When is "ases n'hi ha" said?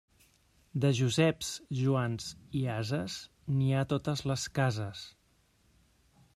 2.77-3.85